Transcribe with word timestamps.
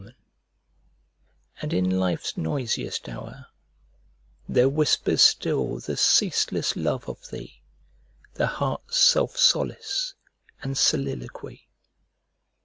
25 0.01 0.23
And 1.61 1.73
in 1.73 1.99
Life's 1.99 2.35
noisiest 2.35 3.07
hour 3.07 3.45
There 4.49 4.67
whispers 4.67 5.21
still 5.21 5.77
the 5.77 5.95
ceaseless 5.95 6.75
love 6.75 7.07
of 7.07 7.29
thee, 7.29 7.61
The 8.33 8.47
heart's 8.47 8.97
self 8.97 9.37
solace} 9.37 10.15
and 10.63 10.75
soliloquy. 10.75 11.69